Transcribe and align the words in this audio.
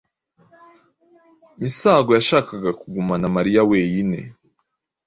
Misago 1.59 2.09
yashakaga 2.17 2.69
kugumana 2.79 3.25
Mariya 3.35 3.61
weine. 3.69 4.19